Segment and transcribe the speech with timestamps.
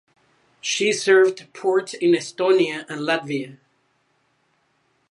[0.61, 3.59] She served ports in Estonia and Latvia.